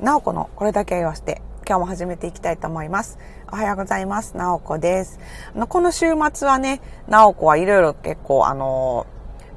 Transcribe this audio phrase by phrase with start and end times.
[0.00, 3.18] なおこのこれだけ言わせて、今日も始めていきたいと思います。
[3.50, 4.36] おはようございます。
[4.36, 5.18] なおこです。
[5.56, 9.08] あのこの週末はね、なおこはいろいろ結構あの、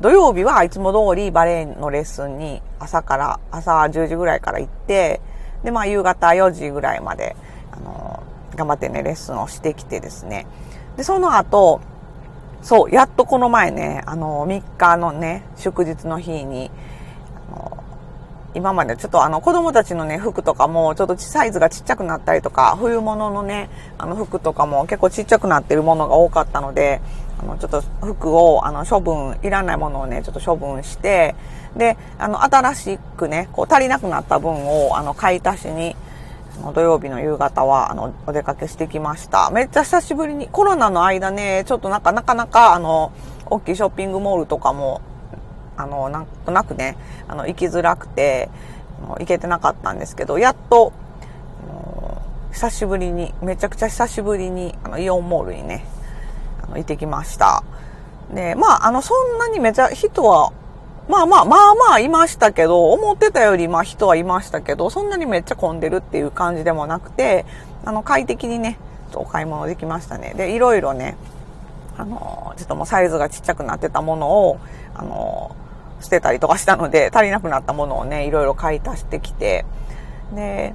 [0.00, 5.20] 土曜日はいつも通りバレエのレッスンに朝から、朝10時ぐらいから行って、
[5.62, 7.36] で、まあ夕方4時ぐらいまで、
[7.70, 8.22] あの、
[8.56, 10.46] 頑張ってね、レッスンをしてきてですね。
[10.96, 11.82] で、その後、
[12.62, 16.70] そう、やっとこの前ね、あの、3日のね、祝日の日に、
[18.54, 27.00] 今までちょっとあの子供たちのね、服とかもちょっとサイズがちっちゃくなったりとか、冬物のね、あの服とかも結構ちっちゃくなってるものが多かったので、
[27.38, 31.36] あのちょっと服をあの処分、いらないものをね、ちょっと処分して、
[31.76, 35.94] で、あの新しくね、こう足りなくなった分をあの買い足しに、
[36.74, 39.50] 土曜日の夕方はあのお出かけしてきました。
[39.50, 43.12] めっちゃ久しぶりに、コロナの間ね、ちょっとなんかなかなかあの、
[43.46, 45.00] 大きいショッピングモールとかも
[45.82, 46.96] あの、なんとなくね、
[47.28, 48.48] あの、行きづらくて、
[49.18, 50.92] 行けてなかったんですけど、やっと、
[52.52, 55.86] 久しぶりに、めちゃくちゃ久しぶりに、あの、イオンモールにね、
[56.62, 57.62] あの、行ってきました。
[58.34, 60.52] で、まあ、あの、そんなにめちゃ、人は、
[61.08, 67.46] まあまあ、まあまあいましたけど、思ってたよりまあ人はいましたけど、そんなにめっちゃ混んでるっていう感じでもなくて、
[67.84, 68.78] あの、快適にね、
[69.14, 70.34] お買い物できましたね。
[70.36, 71.16] で、いろいろね、
[71.96, 74.60] あの、ちょっともうサイズがちっちゃくなってたものを、
[74.94, 75.56] あの、
[76.00, 79.64] 捨てたりとかしたので、足りなくなったものをね、いろいろ買い足してきて、
[80.34, 80.74] で、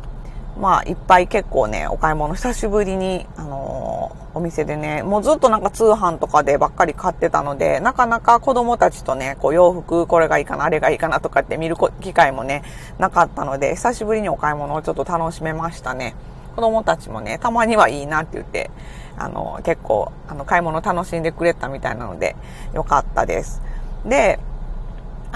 [0.59, 12.63] まあ、いっぱい結構ね、お買い物久しぶりに、あのー、お店でね、もうずっとなんか通販とかでばっかり買ってたので、なかなか子供たちとね、こう洋服これがいいかな、あれがいいかなとかって見る機会もね、
[12.99, 16.15] なかったので、久しぶりにお買い物をちょっと楽しめましたね。
[16.55, 18.71] 子供たちもね、たまにはいいなって言って、
[19.17, 22.35] あの、結構、あの、買い物楽しんでくれたみたいなので、
[22.73, 23.61] よかったです。
[24.05, 24.39] で、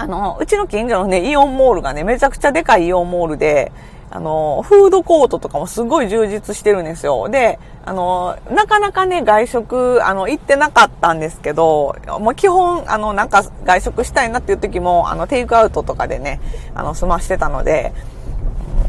[0.00, 3.70] あの、うちの近所のね、イオンモールがね、めちゃくちゃでかいイオンモールで、
[4.10, 7.28] あの、フードコートとかもすごい充実してるんですよ。
[7.28, 16.40] で、あの、なかなかね、外食、あの、行ってなかったんですけど、もう基本、あの、なんか外食したいなっていう時も、あの、テイクアウトとかでね、
[16.74, 17.92] あの、済ましてたので、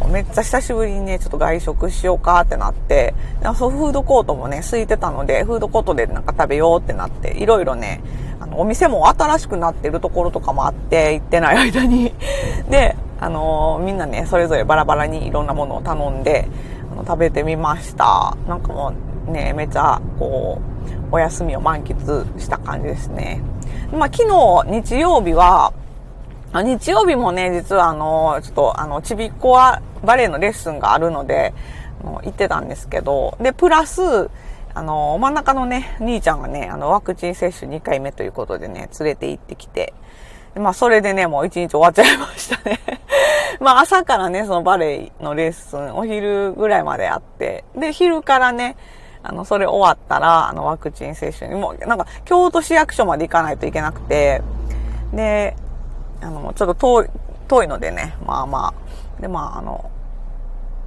[0.09, 3.13] めっちゃ久しぶりにね、ちょっと外食しようかってなって、
[3.57, 8.02] そうフードコートもね、空いてたので、フードコートでなんか食べようってなって、いろいろね、
[8.53, 12.13] お店も新しくなってるところとかもあって、行ってない間に。
[12.69, 16.47] で、あのー、みんなね、それぞれバラバラにいろんなものを頼んで、
[16.91, 18.35] あの食べてみました。
[18.47, 18.94] なんかも
[19.28, 20.59] うね、めちゃ、こ
[21.12, 23.41] う、お休みを満喫した感じですね。
[23.91, 25.73] まあ、昨日、日曜日は、
[26.53, 31.53] 日曜日もね、実はあの、ちょっとあの、ちびっこはバレエのレッスンがあるので、
[32.03, 34.29] 行ってたんですけど、で、プラス、
[34.74, 39.94] あの、真ん中のね、兄ちゃんがね、あの、ワクチン接種2回目ということでね、連れて行ってきて、
[40.56, 42.80] まあ、それでね、もう一日終わっちゃいましたね。
[43.60, 48.76] まあ、朝からね、そのバレエのレッスン、お昼ぐらいまであって、で、昼からね、
[49.24, 54.42] あの、それ終わったら、あの、ワクチン接種にもう、なんか、京都市役所まで行かないといけなくて、
[55.14, 55.56] で、
[56.22, 57.10] あの、ちょっと遠い、
[57.48, 59.90] 遠いのでね、まあまあ、で、まあ、あの、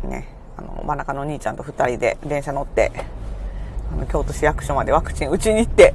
[0.03, 2.93] ね、あの、真ん中の兄ちゃんと二人で電車乗って、
[3.93, 5.95] あの、京都市役所までワクチン打ちに行って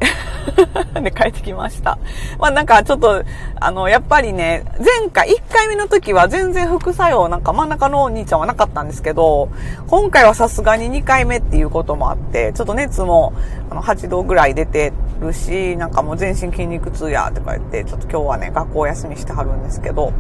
[1.02, 1.98] で、帰ってきました。
[2.40, 3.24] まあなんかちょっと、
[3.60, 9.50] あの、やっぱりね、前回、1回目の時は全然副作用、なんか真ん中のお兄ちゃんはなかったんですけど、
[9.88, 13.34] 今回はさすがに2回目っていうこともあって、ちょっと熱も、
[13.70, 20.14] あの、8度ぐらい出てるし、なんかもう全身筋肉痛や、とか言って、ちょっと今日はね、学校休みしてはるんですけど、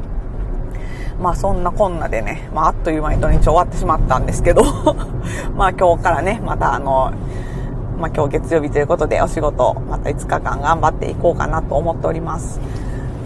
[1.21, 4.63] まあそんなこんなでね、まああっという間に土日終わってしまったんですけど
[5.55, 7.11] まあ今日からね、またあの、
[7.99, 12.59] まあ、今日月曜日ということでお仕事また5日間頑張っていこうかなと思っております。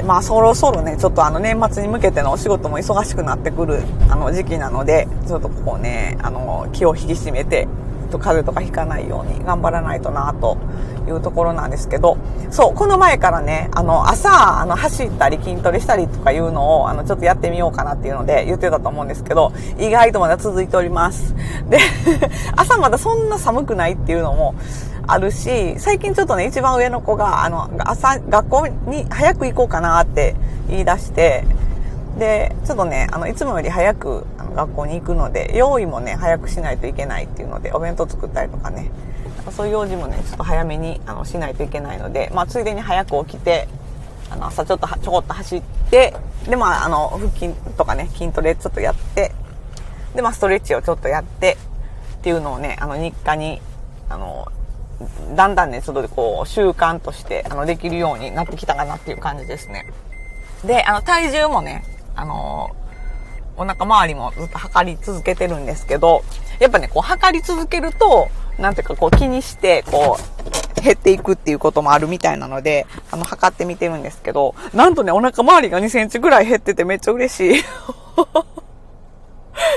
[0.03, 7.67] まあそろそろね、ちょっとあの年末に向けてのお仕事も忙しくなってくるあの時期なので、ちょっとここね、あの気を引き締めて
[8.13, 10.57] と風邪とかひかないように頑張らないとなと
[11.07, 12.17] いうところなんですけど、
[12.49, 21.35] そう、この前からね、あの、朝、あの、走ったり筋トレしたりとかいうのを、あの、ちょっとやってみようかなっていうので言ってたと思うんですけど、意外とまだ続いております。
[21.69, 21.79] で、
[22.55, 24.55] 朝まだそんな寒くないっていうのも、
[25.05, 30.33] あるし、最近ちょっとね、一番上の子が、あの、朝、学校に早く行こうかなって
[30.69, 31.43] 言い出して、
[32.17, 38.91] で、ちょっとね、あの、いつもより早く学校に行くので、用意もね、早くしないといけないっていうので、お弁当作ったりとかね、
[39.51, 43.67] そういう用事もね、ちょっと早めにあのしないといけないので、まあ、ついでに早く起きて、
[44.29, 46.13] あの、朝ちょっとちょこっと走って、
[46.47, 49.31] で、まあ、あの、腹筋とかね、筋トレちょっとやって、
[50.15, 51.57] で、まあ、ストレッチをちょっとやって、
[52.15, 53.61] っていうのをね、あの、日課に、
[54.09, 54.47] あの、
[55.35, 59.85] だんだんね、ちょっとこう、習慣として、あの、できるようになってきたかなっていう感じですね。
[60.63, 61.83] で、あの、体重もね、
[62.15, 62.75] あの
[63.57, 66.23] お腹周りもずっと測り続けてるんですけど、
[66.59, 70.17] やっぱね、こう測り続けると、なんていうかこう気にして、こ
[70.77, 77.63] う、減っていくっていうこともあるみたいなので、あの、測ってみてるんですけど、なんとね、お腹周りが2センチぐらい減っててめっちゃ嬉しい。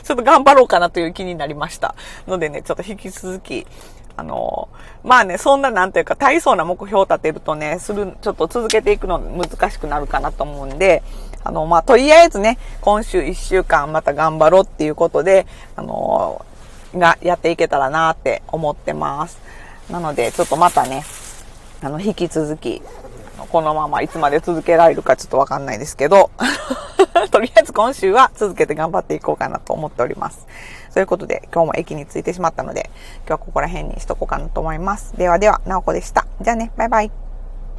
[0.04, 1.94] ちょっと頑張ろうかなという気になりました。
[2.26, 3.66] のでね、ちょっと引き続き、
[4.16, 4.68] あの、
[5.04, 11.02] まあね、そんななんていうか大層な目標を立てるとね、する、ちょっと続けていくの難しくなるかなと思うんで、
[11.44, 15.46] あの、まあ、とりあえずね、今週1週間また頑張ろうっていうことで、
[15.76, 16.44] あの、
[16.94, 19.38] がやっていけたらなって思ってます。
[19.90, 21.04] なので、ちょっとまたね、
[21.82, 22.82] あの、引き続き、
[23.50, 26.30] このままいつまで続けられるかちょっとわかんないですけど、
[27.76, 30.46] 今週は続けて頑張っていこうかなと思っております。
[30.94, 32.88] ということで、今日も駅に着いてしまったので、
[33.18, 35.14] 今日はここら辺にしとこうかなと思います。
[35.18, 36.26] ではでは、なおこでした。
[36.40, 37.25] じゃあね、バイバイ。